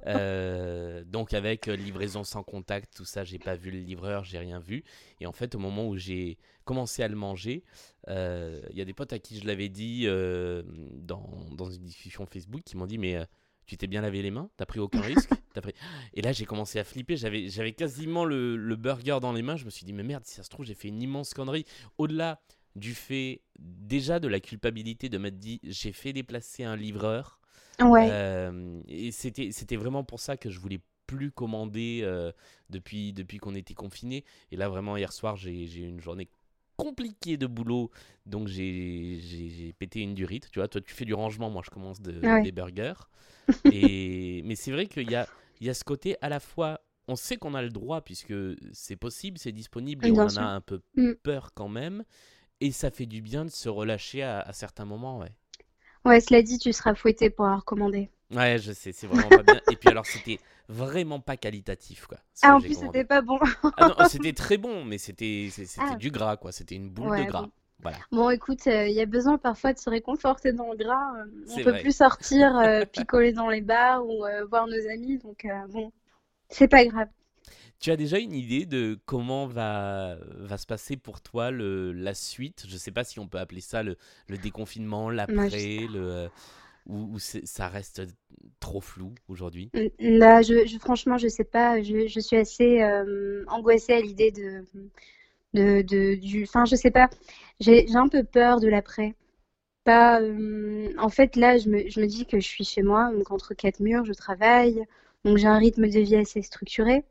Euh, 0.07 1.03
donc 1.03 1.33
avec 1.33 1.67
euh, 1.67 1.75
livraison 1.75 2.23
sans 2.23 2.43
contact, 2.43 2.93
tout 2.95 3.05
ça, 3.05 3.23
j'ai 3.23 3.39
pas 3.39 3.55
vu 3.55 3.71
le 3.71 3.79
livreur, 3.79 4.23
j'ai 4.23 4.37
rien 4.37 4.59
vu. 4.59 4.83
Et 5.19 5.25
en 5.25 5.31
fait, 5.31 5.55
au 5.55 5.59
moment 5.59 5.87
où 5.87 5.97
j'ai 5.97 6.37
commencé 6.63 7.01
à 7.01 7.07
le 7.07 7.15
manger, 7.15 7.63
euh, 8.09 8.61
il 8.69 8.77
y 8.77 8.81
a 8.81 8.85
des 8.85 8.93
potes 8.93 9.13
à 9.13 9.19
qui 9.19 9.39
je 9.39 9.47
l'avais 9.47 9.67
dit 9.67 10.03
euh, 10.05 10.61
dans, 10.91 11.27
dans 11.53 11.71
une 11.71 11.81
discussion 11.81 12.27
Facebook 12.27 12.61
qui 12.63 12.77
m'ont 12.77 12.85
dit 12.85 12.99
mais 12.99 13.19
tu 13.65 13.77
t'es 13.77 13.87
bien 13.87 14.01
lavé 14.01 14.21
les 14.21 14.29
mains, 14.29 14.51
t'as 14.57 14.67
pris 14.67 14.79
aucun 14.79 15.01
risque, 15.01 15.29
t'as 15.55 15.61
pris... 15.61 15.73
Et 16.13 16.21
là 16.21 16.31
j'ai 16.31 16.45
commencé 16.45 16.77
à 16.77 16.83
flipper, 16.83 17.17
j'avais 17.17 17.49
j'avais 17.49 17.71
quasiment 17.71 18.25
le, 18.25 18.55
le 18.57 18.75
burger 18.75 19.17
dans 19.21 19.33
les 19.33 19.41
mains, 19.41 19.55
je 19.55 19.65
me 19.65 19.71
suis 19.71 19.85
dit 19.85 19.93
mais 19.93 20.03
merde, 20.03 20.23
si 20.25 20.35
ça 20.35 20.43
se 20.43 20.49
trouve 20.49 20.65
j'ai 20.67 20.75
fait 20.75 20.89
une 20.89 21.01
immense 21.01 21.33
connerie. 21.33 21.65
Au-delà 21.97 22.41
du 22.75 22.93
fait 22.93 23.41
déjà 23.59 24.19
de 24.19 24.27
la 24.27 24.39
culpabilité 24.39 25.09
de 25.09 25.17
m'être 25.17 25.39
dit 25.39 25.59
j'ai 25.63 25.91
fait 25.93 26.13
déplacer 26.13 26.63
un 26.63 26.75
livreur. 26.75 27.39
Ouais. 27.81 28.09
Euh, 28.09 28.81
et 28.87 29.11
c'était, 29.11 29.51
c'était 29.51 29.75
vraiment 29.77 30.03
pour 30.03 30.19
ça 30.19 30.37
que 30.37 30.49
je 30.49 30.59
voulais 30.59 30.79
plus 31.07 31.31
commander 31.31 32.01
euh, 32.03 32.31
depuis, 32.69 33.13
depuis 33.13 33.37
qu'on 33.37 33.55
était 33.55 33.73
confinés. 33.73 34.25
Et 34.51 34.57
là, 34.57 34.69
vraiment, 34.69 34.97
hier 34.97 35.13
soir, 35.13 35.35
j'ai, 35.35 35.67
j'ai 35.67 35.81
eu 35.81 35.87
une 35.87 36.01
journée 36.01 36.29
compliquée 36.77 37.37
de 37.37 37.47
boulot. 37.47 37.91
Donc, 38.25 38.47
j'ai, 38.47 39.19
j'ai, 39.21 39.49
j'ai 39.49 39.73
pété 39.73 40.01
une 40.01 40.15
durite. 40.15 40.49
Tu 40.51 40.59
vois, 40.59 40.67
toi, 40.67 40.81
tu 40.81 40.93
fais 40.93 41.05
du 41.05 41.13
rangement. 41.13 41.49
Moi, 41.49 41.61
je 41.65 41.69
commence 41.69 42.01
de, 42.01 42.27
Ouais. 42.27 42.41
des 42.41 42.51
burgers. 42.51 42.93
Et, 43.69 44.41
mais 44.45 44.55
c'est 44.55 44.71
vrai 44.71 44.87
qu'il 44.87 45.07
y 45.09 45.15
a, 45.15 45.29
il 45.59 45.67
y 45.67 45.69
a 45.69 45.73
ce 45.73 45.83
côté 45.83 46.17
à 46.21 46.29
la 46.29 46.39
fois. 46.39 46.81
On 47.07 47.15
sait 47.15 47.37
qu'on 47.37 47.53
a 47.53 47.61
le 47.61 47.69
droit 47.69 48.01
puisque 48.01 48.33
c'est 48.73 48.95
possible, 48.95 49.37
c'est 49.37 49.51
disponible 49.51 50.05
et 50.05 50.11
on 50.11 50.23
en 50.23 50.29
sûr. 50.29 50.41
a 50.41 50.55
un 50.55 50.61
peu 50.61 50.81
Mm. 50.95 51.13
peur 51.23 51.53
quand 51.53 51.69
même. 51.69 52.03
Et 52.59 52.73
ça 52.73 52.91
fait 52.91 53.05
du 53.05 53.21
bien 53.21 53.45
de 53.45 53.49
se 53.49 53.69
relâcher 53.69 54.21
à, 54.21 54.41
à 54.41 54.51
certains 54.51 54.83
moments, 54.83 55.19
ouais. 55.19 55.31
Ouais, 56.05 56.21
cela 56.21 56.41
dit, 56.41 56.57
tu 56.57 56.71
seras 56.71 56.95
fouetté 56.95 57.29
pour 57.29 57.47
avoir 57.47 57.65
commandé. 57.65 58.09
Ouais, 58.31 58.57
je 58.59 58.71
sais, 58.71 58.91
c'est 58.91 59.07
vraiment 59.07 59.31
pas 59.31 59.43
bien. 59.43 59.61
Et 59.67 59.75
puis 59.75 59.89
alors, 59.89 60.05
c'était 60.05 60.41
vraiment 60.67 61.19
pas 61.19 61.37
qualitatif, 61.37 62.07
quoi, 62.07 62.17
Ah, 62.41 62.55
en 62.55 62.61
plus, 62.61 62.75
c'était 62.75 63.03
pas 63.03 63.21
bon. 63.21 63.39
Ah 63.77 63.85
non, 63.85 63.95
c'était 64.05 64.33
très 64.33 64.57
bon, 64.57 64.85
mais 64.85 64.97
c'était 64.99 65.49
Ah, 65.77 65.95
du 65.95 66.11
gras, 66.11 66.37
quoi. 66.37 66.51
C'était 66.51 66.75
une 66.75 66.89
boule 66.89 67.13
de 67.15 67.23
gras. 67.25 67.47
bon. 67.47 67.51
Voilà, 67.81 68.05
Bon, 68.11 68.29
écoute, 68.31 68.67
euh, 68.67 68.87
il 68.87 68.93
y 68.95 69.01
a 69.01 69.05
besoin 69.07 69.37
parfois 69.37 69.73
de 69.73 69.79
se 69.79 69.89
réconforter 69.89 70.53
dans 70.53 70.71
le 70.71 70.77
gras. 70.77 71.13
euh, 71.19 71.25
on 71.49 71.61
peut 71.61 71.73
vrai. 71.73 71.75
plus 71.75 71.95
sortir, 71.97 72.57
euh, 72.57 72.85
picoler 72.85 73.33
dans 73.33 73.49
les 73.49 73.61
bars 73.61 74.05
ou 74.07 74.25
euh, 74.25 74.45
voir 74.45 74.67
nos 74.67 74.89
amis, 74.91 75.17
donc 75.19 75.47
bon, 75.69 75.91
c'est 76.49 76.67
pas 76.69 76.85
grave. 76.85 77.09
Tu 77.85 77.91
as 77.91 77.97
déjà 77.97 78.17
une 78.17 78.33
idée 78.33 78.65
de 78.65 78.97
comment 79.05 79.45
va, 79.45 80.17
va 80.39 80.57
se 80.57 80.65
passer 80.65 80.97
pour 80.97 81.21
toi 81.21 81.51
le, 81.51 81.91
la 81.93 82.15
suite? 82.15 82.65
Je 82.67 82.77
sais 82.77 82.89
pas 82.89 83.03
si 83.03 83.19
on 83.19 83.27
peut 83.27 83.37
appeler 83.37 83.61
ça 83.61 83.83
le, 83.83 83.95
le 84.27 84.39
déconfinement, 84.39 85.11
l'après, 85.11 85.85
le, 85.87 85.99
euh, 85.99 86.29
ou, 86.87 87.19
ça 87.19 87.67
reste 87.69 88.01
trop 88.59 88.81
flou 88.81 89.13
aujourd'hui? 89.27 89.71
Là, 89.99 90.41
je, 90.41 90.65
je- 90.65 90.77
franchement, 90.79 91.17
je 91.17 91.27
sais 91.27 91.43
pas. 91.43 91.81
Je, 91.81 92.07
je 92.07 92.19
suis 92.19 92.37
assez 92.37 92.81
euh, 92.81 93.43
angoissée 93.47 93.93
à 93.93 93.99
l'idée 94.01 94.31
de, 94.31 94.65
de, 95.53 95.81
de- 95.83 96.15
du. 96.15 96.43
Enfin, 96.43 96.65
je 96.65 96.75
sais 96.75 96.91
pas. 96.91 97.09
J'ai, 97.59 97.87
j'ai 97.87 97.95
un 97.97 98.07
peu 98.09 98.23
peur 98.23 98.59
de 98.61 98.67
l'après. 98.69 99.15
Pas. 99.85 100.21
euh, 100.21 100.93
en 100.99 101.09
fait, 101.09 101.35
là, 101.37 101.57
je 101.59 101.69
me, 101.69 101.89
je 101.89 101.99
me 102.01 102.07
dis 102.07 102.25
que 102.27 102.39
je 102.39 102.47
suis 102.47 102.65
chez 102.65 102.83
moi, 102.83 103.11
donc 103.13 103.31
entre 103.31 103.53
quatre 103.55 103.79
murs, 103.81 104.05
je 104.05 104.13
travaille, 104.13 104.83
donc 105.25 105.37
j'ai 105.37 105.47
un 105.47 105.57
rythme 105.59 105.87
de 105.89 105.99
vie 106.01 106.15
assez 106.17 106.41
structuré. 106.43 107.03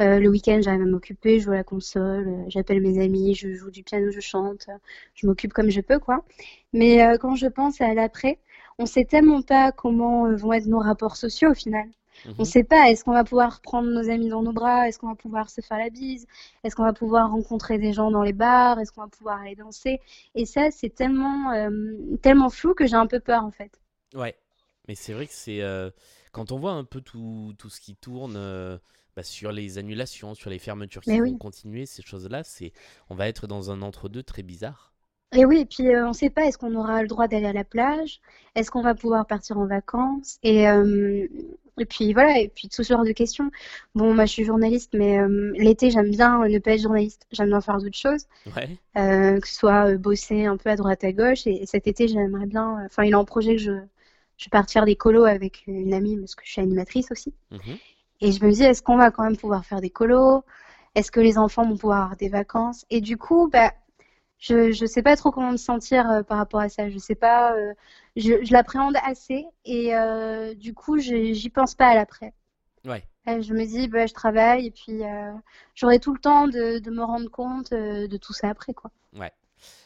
Euh, 0.00 0.18
le 0.18 0.28
week-end, 0.30 0.60
j'arrive 0.62 0.82
à 0.82 0.86
m'occuper, 0.86 1.38
je 1.40 1.44
joue 1.44 1.52
à 1.52 1.56
la 1.56 1.64
console, 1.64 2.26
euh, 2.28 2.44
j'appelle 2.48 2.80
mes 2.80 3.02
amis, 3.02 3.34
je 3.34 3.52
joue 3.52 3.70
du 3.70 3.82
piano, 3.82 4.10
je 4.10 4.20
chante, 4.20 4.66
euh, 4.68 4.78
je 5.14 5.26
m'occupe 5.26 5.52
comme 5.52 5.70
je 5.70 5.80
peux, 5.82 5.98
quoi. 5.98 6.24
Mais 6.72 7.18
quand 7.20 7.34
je 7.36 7.46
pense 7.46 7.80
à 7.80 7.92
l'après, 7.94 8.38
on 8.78 8.86
sait 8.86 9.04
tellement 9.04 9.42
pas 9.42 9.72
comment 9.72 10.32
vont 10.34 10.52
être 10.52 10.66
nos 10.66 10.78
rapports 10.80 11.16
sociaux 11.16 11.50
au 11.50 11.54
final. 11.54 11.86
On 12.38 12.44
Mhm. 12.44 12.44
sait 12.44 12.64
pas, 12.64 12.90
est-ce 12.90 13.04
qu'on 13.04 13.12
va 13.12 13.24
pouvoir 13.24 13.60
prendre 13.60 13.88
nos 13.90 14.08
amis 14.10 14.28
dans 14.28 14.42
nos 14.42 14.52
bras? 14.52 14.88
Est-ce 14.88 14.98
qu'on 14.98 15.08
va 15.08 15.14
pouvoir 15.14 15.50
se 15.50 15.60
faire 15.60 15.78
la 15.78 15.90
bise? 15.90 16.26
Est-ce 16.64 16.74
qu'on 16.76 16.84
va 16.84 16.92
pouvoir 16.92 17.30
rencontrer 17.30 17.78
des 17.78 17.92
gens 17.92 18.10
dans 18.10 18.22
les 18.22 18.32
bars? 18.32 18.78
Est-ce 18.78 18.92
qu'on 18.92 19.02
va 19.02 19.08
pouvoir 19.08 19.40
aller 19.40 19.54
danser? 19.56 20.00
Et 20.34 20.46
ça, 20.46 20.70
c'est 20.70 20.90
tellement, 20.94 21.52
euh, 21.52 21.70
tellement 22.22 22.50
flou 22.50 22.74
que 22.74 22.86
j'ai 22.86 22.96
un 22.96 23.06
peu 23.06 23.20
peur 23.20 23.44
en 23.44 23.50
fait. 23.50 23.80
Ouais, 24.14 24.36
mais 24.88 24.94
c'est 24.94 25.12
vrai 25.12 25.26
que 25.26 25.32
c'est 25.32 25.62
euh, 25.62 25.90
quand 26.32 26.52
on 26.52 26.58
voit 26.58 26.72
un 26.72 26.84
peu 26.84 27.00
tout, 27.00 27.54
tout 27.58 27.70
ce 27.70 27.80
qui 27.80 27.94
tourne 27.96 28.34
euh, 28.36 28.78
bah, 29.20 29.24
sur 29.24 29.52
les 29.52 29.78
annulations, 29.78 30.34
sur 30.34 30.50
les 30.50 30.58
fermetures 30.58 31.04
qui 31.04 31.16
Mais 31.16 31.20
vont 31.20 31.34
oui. 31.34 31.38
continuer, 31.38 31.86
ces 31.86 32.02
choses-là, 32.02 32.44
c'est 32.44 32.72
on 33.10 33.14
va 33.14 33.28
être 33.28 33.46
dans 33.46 33.70
un 33.70 33.82
entre-deux 33.82 34.22
très 34.22 34.42
bizarre. 34.42 34.92
Et 35.32 35.44
oui, 35.44 35.60
et 35.60 35.66
puis 35.66 35.88
euh, 35.94 36.04
on 36.06 36.08
ne 36.08 36.12
sait 36.12 36.30
pas, 36.30 36.46
est-ce 36.46 36.58
qu'on 36.58 36.74
aura 36.74 37.02
le 37.02 37.08
droit 37.08 37.28
d'aller 37.28 37.46
à 37.46 37.52
la 37.52 37.62
plage? 37.64 38.20
Est-ce 38.56 38.70
qu'on 38.70 38.82
va 38.82 38.94
pouvoir 38.96 39.26
partir 39.26 39.58
en 39.58 39.66
vacances? 39.66 40.38
Et, 40.42 40.68
euh, 40.68 41.28
et 41.78 41.84
puis 41.86 42.12
voilà, 42.12 42.38
et 42.40 42.48
puis 42.48 42.68
tout 42.68 42.82
ce 42.82 42.92
genre 42.92 43.04
de 43.04 43.12
questions. 43.12 43.50
Bon, 43.94 44.12
moi 44.14 44.26
je 44.26 44.32
suis 44.32 44.44
journaliste, 44.44 44.92
mais 44.94 45.18
euh, 45.20 45.52
l'été 45.56 45.90
j'aime 45.92 46.10
bien 46.10 46.46
ne 46.48 46.58
pas 46.58 46.72
être 46.72 46.82
journaliste. 46.82 47.26
J'aime 47.30 47.48
bien 47.50 47.60
faire 47.60 47.78
d'autres 47.78 47.96
choses, 47.96 48.26
Ouais, 48.46 48.80
que 49.40 49.46
ce 49.48 49.54
soit 49.54 49.96
bosser 49.96 50.46
un 50.46 50.56
peu 50.56 50.70
à 50.70 50.76
droite 50.76 51.04
à 51.04 51.12
gauche. 51.12 51.46
Et, 51.46 51.62
et 51.62 51.66
cet 51.66 51.86
été 51.86 52.08
j'aimerais 52.08 52.46
bien, 52.46 52.84
enfin 52.86 53.04
il 53.04 53.12
est 53.12 53.14
en 53.14 53.24
projet 53.24 53.56
que 53.56 53.62
je, 53.62 53.72
je 54.38 54.48
parte 54.50 54.70
faire 54.72 54.84
des 54.86 54.96
colos 54.96 55.24
avec 55.24 55.64
une 55.66 55.94
amie 55.94 56.18
parce 56.18 56.34
que 56.34 56.42
je 56.44 56.52
suis 56.52 56.62
animatrice 56.62 57.10
aussi. 57.12 57.34
mhm, 57.50 57.80
Et 58.20 58.32
je 58.32 58.44
me 58.44 58.52
dis, 58.52 58.62
est-ce 58.64 58.82
qu'on 58.82 58.96
va 58.96 59.10
quand 59.10 59.24
même 59.24 59.36
pouvoir 59.36 59.64
faire 59.64 59.80
des 59.80 59.90
colos? 59.90 60.44
Est-ce 60.94 61.10
que 61.12 61.20
les 61.20 61.38
enfants 61.38 61.64
vont 61.66 61.76
pouvoir 61.76 62.02
avoir 62.04 62.16
des 62.16 62.28
vacances? 62.28 62.84
Et 62.90 63.00
du 63.00 63.16
coup, 63.16 63.48
bah, 63.48 63.72
je 64.38 64.72
je 64.72 64.86
sais 64.86 65.02
pas 65.02 65.16
trop 65.16 65.30
comment 65.32 65.52
me 65.52 65.56
sentir 65.58 66.10
euh, 66.10 66.22
par 66.22 66.38
rapport 66.38 66.60
à 66.60 66.68
ça. 66.70 66.90
Je 66.90 66.98
sais 66.98 67.14
pas, 67.16 67.54
euh, 67.54 67.74
je, 68.16 68.44
je 68.44 68.52
l'appréhende 68.52 68.96
assez 69.04 69.46
et 69.66 69.96
euh, 69.96 70.54
du 70.54 70.74
coup, 70.74 70.98
je- 70.98 71.32
j'y 71.34 71.50
pense 71.50 71.74
pas 71.74 71.88
à 71.88 71.94
l'après. 71.94 72.34
Ouais. 72.84 73.04
Je 73.26 73.54
me 73.54 73.64
dis, 73.66 73.88
bah, 73.88 74.06
je 74.06 74.14
travaille 74.14 74.66
et 74.66 74.70
puis 74.70 75.02
j'aurai 75.74 75.98
tout 76.00 76.12
le 76.12 76.20
temps 76.20 76.48
de, 76.48 76.78
de 76.80 76.90
me 76.90 77.02
rendre 77.04 77.30
compte 77.30 77.72
de 77.72 78.16
tout 78.18 78.32
ça 78.32 78.48
après, 78.50 78.74
quoi. 78.74 78.90
Ouais. 79.16 79.32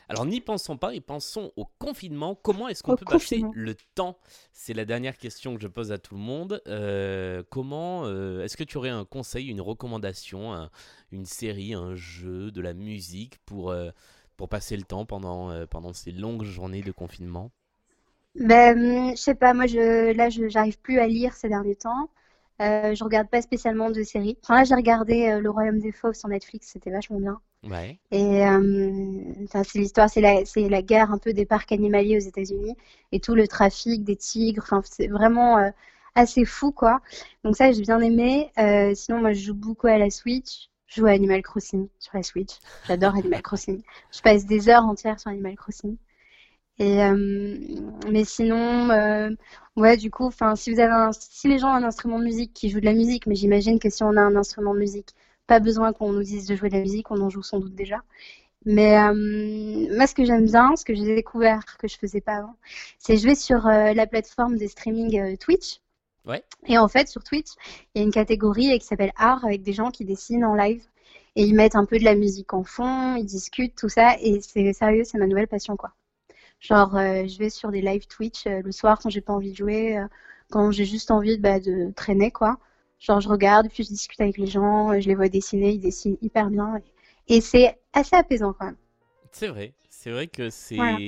Alors 0.09 0.27
n'y 0.27 0.41
pensons 0.41 0.77
pas 0.77 0.95
et 0.95 1.01
pensons 1.01 1.53
au 1.57 1.67
confinement. 1.79 2.35
Comment 2.35 2.69
est-ce 2.69 2.83
qu'on 2.83 2.93
Au 2.93 2.97
peut 2.97 3.07
passer 3.07 3.47
le 3.53 3.75
temps? 3.95 4.19
C'est 4.53 4.75
la 4.75 4.85
dernière 4.85 5.17
question 5.19 5.55
que 5.55 5.61
je 5.63 5.69
pose 5.69 5.93
à 5.93 5.99
tout 5.99 6.15
le 6.15 6.21
monde. 6.21 6.63
Euh, 6.67 7.43
comment 7.51 8.05
euh, 8.07 8.43
est-ce 8.45 8.57
que 8.57 8.65
tu 8.65 8.77
aurais 8.79 8.91
un 8.91 9.05
conseil, 9.05 9.49
une 9.49 9.61
recommandation, 9.61 10.53
un- 10.55 10.71
une 11.13 11.27
série, 11.27 11.75
un 11.75 11.95
jeu, 11.95 12.51
de 12.51 12.61
la 12.61 12.75
musique 12.75 13.39
pour, 13.47 13.71
euh, 13.71 13.91
pour 14.37 14.49
passer 14.49 14.77
le 14.77 14.83
temps 14.85 15.07
pendant, 15.07 15.51
euh, 15.51 15.67
pendant 15.67 15.93
ces 15.93 16.13
longues 16.13 16.45
journées 16.45 16.83
de 16.83 16.93
confinement? 16.93 17.51
Ben, 18.37 19.11
je 19.11 19.17
sais 19.21 19.35
pas, 19.35 19.55
moi, 19.55 19.67
je, 19.67 20.13
là, 20.13 20.29
je, 20.31 20.49
j'arrive 20.49 20.79
plus 20.81 20.99
à 20.99 21.07
lire 21.07 21.35
ces 21.35 21.49
derniers 21.49 21.77
temps. 21.77 22.09
Euh, 22.61 22.95
je 22.95 23.05
regarde 23.05 23.29
pas 23.29 23.43
spécialement 23.43 23.91
de 23.91 24.03
séries. 24.03 24.39
Enfin, 24.43 24.57
là, 24.59 24.65
j'ai 24.65 24.75
regardé 24.75 25.29
euh, 25.29 25.41
Le 25.41 25.51
Royaume 25.51 25.81
des 25.81 25.93
Fauves 25.93 26.15
sur 26.15 26.29
Netflix, 26.29 26.69
c'était 26.73 26.91
vachement 26.91 27.19
bien. 27.19 27.41
Ouais. 27.69 27.99
Et 28.11 28.47
euh, 28.47 29.35
enfin, 29.45 29.63
c'est 29.65 29.79
l'histoire, 29.79 30.11
c'est 30.11 30.21
la, 30.21 30.45
c'est 30.45 30.69
la 30.69 30.83
guerre 30.83 31.11
un 31.11 31.19
peu 31.19 31.33
des 31.33 31.47
parcs 31.47 31.73
animaliers 31.73 32.17
aux 32.19 32.29
États-Unis 32.29 32.77
et 33.13 33.21
tout 33.21 33.35
le 33.35 33.49
trafic 33.49 34.05
des 34.05 34.17
tigres. 34.17 34.63
Enfin, 34.65 34.83
c'est 34.85 35.09
vraiment 35.09 35.59
euh, 35.59 35.71
assez 36.15 36.45
fou, 36.45 36.73
quoi. 36.73 37.01
Donc 37.43 37.57
ça, 37.57 37.73
j'ai 37.73 37.83
bien 37.83 38.01
aimé. 38.01 38.51
Euh, 38.59 38.95
sinon, 38.95 39.21
moi, 39.21 39.33
je 39.33 39.41
joue 39.41 39.55
beaucoup 39.55 39.87
à 39.87 39.99
la 39.99 40.11
Switch. 40.11 40.69
Je 40.87 41.01
joue 41.01 41.07
à 41.07 41.11
Animal 41.11 41.43
Crossing 41.43 41.89
sur 41.99 42.17
la 42.17 42.23
Switch. 42.23 42.53
J'adore 42.87 43.15
Animal 43.17 43.43
Crossing. 43.43 43.83
Je 44.13 44.21
passe 44.21 44.47
des 44.47 44.69
heures 44.69 44.85
entières 44.85 45.19
sur 45.19 45.31
Animal 45.31 45.57
Crossing. 45.57 45.97
Et 46.79 47.03
euh, 47.05 47.15
mais 48.11 48.25
sinon, 48.25 48.91
euh, 48.91 49.31
ouais, 49.77 49.97
du 49.97 50.11
coup, 50.11 50.27
enfin, 50.27 50.57
si 50.57 50.73
vous 50.73 50.81
avez 50.81 50.93
un, 50.93 51.11
si 51.13 51.49
les 51.49 51.59
gens 51.59 51.69
ont 51.69 51.77
un 51.77 51.85
instrument 51.85 52.19
de 52.19 52.25
musique 52.25 52.53
qui 52.53 52.69
joue 52.69 52.81
de 52.81 52.85
la 52.85 52.95
musique, 52.95 53.27
mais 53.27 53.37
j'imagine 53.37 53.79
que 53.79 53.91
si 53.91 54.03
on 54.03 54.17
a 54.17 54.21
un 54.21 54.37
instrument 54.37 54.75
de 54.75 54.81
musique, 54.81 55.15
pas 55.47 55.61
besoin 55.61 55.93
qu'on 55.93 56.13
nous 56.13 56.23
dise 56.23 56.47
de 56.47 56.57
jouer 56.57 56.71
de 56.71 56.75
la 56.75 56.81
musique, 56.81 57.11
on 57.11 57.21
en 57.21 57.31
joue 57.31 57.43
sans 57.43 57.61
doute 57.61 57.75
déjà. 57.75 58.03
Mais 58.67 58.99
euh, 58.99 59.95
moi, 59.95 60.07
ce 60.07 60.15
que 60.15 60.25
j'aime 60.25 60.47
bien, 60.47 60.75
ce 60.77 60.85
que 60.85 60.95
j'ai 60.95 61.15
découvert 61.15 61.65
que 61.79 61.87
je 61.87 61.97
faisais 61.99 62.21
pas 62.21 62.37
avant, 62.37 62.57
c'est 62.99 63.17
je 63.17 63.27
vais 63.27 63.35
sur 63.35 63.67
euh, 63.67 63.93
la 63.93 64.07
plateforme 64.07 64.57
de 64.57 64.67
streaming 64.67 65.21
euh, 65.21 65.37
Twitch. 65.37 65.81
Ouais. 66.27 66.43
Et 66.67 66.79
en 66.79 66.89
fait, 66.89 67.09
sur 67.09 67.23
Twitch, 67.23 67.51
il 67.95 67.99
y 67.99 68.03
a 68.03 68.05
une 68.07 68.13
catégorie 68.13 68.79
qui 68.79 68.87
s'appelle 68.87 69.13
art 69.17 69.45
avec 69.45 69.63
des 69.63 69.75
gens 69.75 69.91
qui 69.91 70.05
dessinent 70.07 70.45
en 70.45 70.55
live 70.55 70.83
et 71.37 71.45
ils 71.45 71.55
mettent 71.55 71.77
un 71.77 71.85
peu 71.85 71.99
de 71.99 72.05
la 72.05 72.15
musique 72.15 72.55
en 72.55 72.65
fond, 72.65 73.17
ils 73.17 73.27
discutent 73.27 73.75
tout 73.77 73.89
ça 73.91 74.17
et 74.21 74.41
c'est 74.41 74.73
sérieux, 74.73 75.05
c'est 75.05 75.19
ma 75.19 75.27
nouvelle 75.27 75.49
passion 75.49 75.77
quoi. 75.77 75.93
Genre, 76.61 76.97
euh, 76.97 77.27
je 77.27 77.39
vais 77.39 77.51
sur 77.51 77.71
des 77.71 77.83
live 77.83 78.07
Twitch 78.07 78.47
euh, 78.47 78.63
le 78.63 78.73
soir 78.73 78.99
quand 78.99 79.11
j'ai 79.11 79.21
pas 79.21 79.33
envie 79.35 79.53
de 79.53 79.57
jouer, 79.57 79.99
euh, 79.99 80.07
quand 80.51 80.71
j'ai 80.71 80.85
juste 80.87 81.11
envie 81.11 81.37
de, 81.37 81.43
bah, 81.43 81.61
de 81.61 81.93
traîner 81.95 82.31
quoi. 82.31 82.59
Genre, 83.01 83.21
je 83.21 83.29
regarde, 83.29 83.69
puis 83.69 83.85
je 83.85 83.89
discute 83.91 84.21
avec 84.21 84.39
les 84.39 84.47
gens, 84.47 84.99
je 84.99 85.07
les 85.09 85.15
vois 85.15 85.29
dessiner, 85.29 85.73
ils 85.73 85.79
dessinent 85.81 86.17
hyper 86.23 86.49
bien 86.51 86.77
et, 87.29 87.37
et 87.37 87.41
c'est 87.41 87.79
assez 87.93 88.17
apaisant 88.17 88.55
quand 88.59 88.67
même. 88.67 88.77
C'est 89.33 89.49
vrai. 89.49 89.75
C'est 89.91 90.11
vrai 90.11 90.27
que 90.27 90.51
c'est. 90.51 90.77
Voilà. 90.77 90.99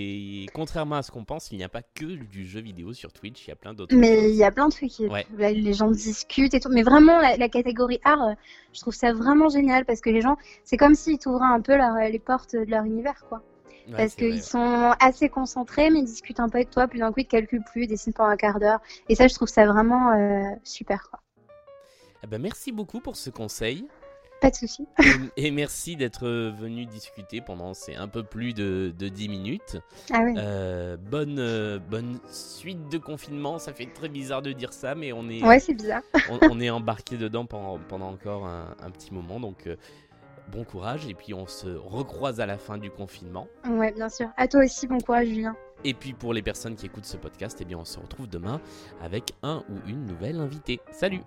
Contrairement 0.55 0.97
à 0.97 1.03
ce 1.03 1.11
qu'on 1.11 1.25
pense, 1.25 1.51
il 1.53 1.59
n'y 1.59 1.65
a 1.65 1.69
pas 1.69 1.83
que 1.83 2.05
du 2.05 2.47
jeu 2.47 2.61
vidéo 2.61 2.93
sur 2.95 3.13
Twitch, 3.13 3.47
il 3.47 3.51
y 3.51 3.53
a 3.53 3.57
plein 3.57 3.75
d'autres 3.75 3.95
Mais 3.95 4.31
il 4.31 4.37
y 4.37 4.45
a 4.45 4.51
plein 4.51 4.69
de 4.69 4.73
trucs. 4.73 4.91
qui- 4.91 5.07
Ouais. 5.07 5.27
là, 5.37 5.53
Les 5.53 5.75
gens 5.75 5.91
discutent 5.91 6.55
et 6.55 6.61
tout. 6.61 6.71
Mais 6.71 6.83
vraiment, 6.83 7.21
la, 7.21 7.37
la 7.37 7.49
catégorie 7.49 8.01
art, 8.05 8.35
je 8.73 8.81
trouve 8.81 8.95
ça 8.95 9.13
vraiment 9.13 9.49
génial 9.49 9.85
parce 9.85 10.01
que 10.01 10.09
les 10.09 10.23
gens, 10.23 10.37
c'est 10.65 10.77
comme 10.79 10.95
s'ils 10.95 11.19
t'ouvraient 11.19 11.45
un 11.45 11.61
peu 11.61 11.77
leur- 11.77 11.97
les 12.11 12.19
portes 12.19 12.55
de 12.55 12.65
leur 12.71 12.85
univers, 12.85 13.25
quoi. 13.29 13.43
Ouais, 13.89 13.97
Parce 13.97 14.15
qu'ils 14.15 14.43
sont 14.43 14.95
assez 15.01 15.29
concentrés, 15.29 15.91
mais 15.91 16.01
ils 16.01 16.05
discutent 16.05 16.41
un 16.41 16.49
peu 16.49 16.59
avec 16.59 16.71
toi. 16.71 16.89
Puis 16.89 16.99
d'un 16.99 17.13
coup, 17.13 17.21
ils 17.21 17.25
te 17.27 17.31
calculent 17.31 17.65
plus, 17.65 17.85
ils 17.85 17.89
dessinent 17.89 18.13
pendant 18.13 18.31
un 18.31 18.37
quart 18.37 18.59
d'heure. 18.59 18.81
Et 19.09 19.15
ça, 19.15 19.29
je 19.29 19.35
trouve 19.35 19.49
ça 19.49 19.65
vraiment 19.67 20.13
euh, 20.13 20.43
super, 20.65 21.09
quoi. 21.11 21.21
Eh 22.25 22.27
ben, 22.27 22.41
merci 22.41 22.73
beaucoup 22.73 23.01
pour 23.01 23.17
ce 23.17 23.31
conseil. 23.31 23.87
Pas 24.41 24.51
de 24.51 24.57
souci. 24.57 24.87
Et, 25.37 25.47
et 25.47 25.51
merci 25.51 25.97
d'être 25.97 26.27
venu 26.29 26.85
discuter 26.85 27.41
pendant 27.41 27.73
ces 27.73 27.95
un 27.95 28.09
peu 28.09 28.23
plus 28.23 28.53
de, 28.53 28.93
de 28.99 29.09
10 29.09 29.29
minutes. 29.29 29.79
Ah 30.13 30.21
ouais. 30.21 30.35
Euh, 30.37 30.97
bonne, 30.99 31.39
euh, 31.39 31.79
bonne 31.79 32.19
suite 32.31 32.89
de 32.91 32.99
confinement. 32.99 33.59
Ça 33.59 33.73
fait 33.73 33.87
très 33.87 34.09
bizarre 34.09 34.43
de 34.43 34.53
dire 34.53 34.73
ça, 34.73 34.95
mais 34.95 35.13
on 35.13 35.29
est, 35.31 35.43
Ouais, 35.43 35.59
c'est 35.61 35.75
bizarre. 35.75 36.03
on, 36.31 36.39
on 36.51 36.61
est 36.61 36.69
embarqué 36.71 37.17
dedans 37.17 37.47
pendant, 37.47 37.79
pendant 37.79 38.09
encore 38.11 38.47
un, 38.47 38.75
un 38.83 38.91
petit 38.91 39.15
moment. 39.15 39.41
Donc, 39.41 39.67
euh, 39.67 39.77
bon 40.51 40.65
courage. 40.65 41.07
Et 41.07 41.15
puis, 41.15 41.35
on 41.35 41.47
se 41.47 41.69
recroise 41.69 42.41
à 42.41 42.47
la 42.47 42.59
fin 42.59 42.79
du 42.79 42.91
confinement. 42.91 43.49
Ouais, 43.69 43.93
bien 43.93 44.09
sûr. 44.09 44.29
À 44.37 44.49
toi 44.49 44.65
aussi, 44.65 44.87
bon 44.87 44.99
courage, 44.99 45.29
Julien. 45.29 45.57
Et 45.85 45.95
puis, 45.95 46.13
pour 46.13 46.33
les 46.33 46.43
personnes 46.43 46.75
qui 46.75 46.87
écoutent 46.87 47.05
ce 47.05 47.17
podcast, 47.17 47.59
eh 47.61 47.65
bien, 47.65 47.79
on 47.79 47.85
se 47.85 47.99
retrouve 47.99 48.29
demain 48.29 48.61
avec 49.03 49.33
un 49.43 49.63
ou 49.69 49.89
une 49.89 50.07
nouvelle 50.07 50.41
invitée. 50.41 50.81
Salut 50.91 51.23